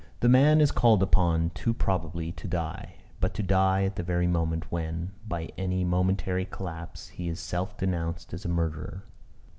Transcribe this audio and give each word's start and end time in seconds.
The 0.21 0.27
man 0.29 0.61
is 0.61 0.71
called 0.71 1.03
upon, 1.03 1.51
too 1.51 1.75
probably, 1.75 2.31
to 2.31 2.47
die; 2.47 2.95
but 3.19 3.35
to 3.35 3.43
die 3.43 3.83
at 3.83 3.97
the 3.97 4.01
very 4.01 4.25
moment 4.25 4.71
when, 4.71 5.11
by 5.27 5.49
any 5.59 5.83
momentary 5.83 6.45
collapse, 6.45 7.09
he 7.09 7.27
is 7.29 7.39
self 7.39 7.77
denounced 7.77 8.33
as 8.33 8.43
a 8.43 8.49
murderer. 8.49 9.03